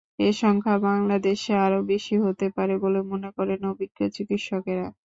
[0.19, 4.87] এ সংখ্যা বাংলাদেশে আরও বেশি হতে পারে বলে মনে করেন অভিজ্ঞ চিকিৎসকেরা।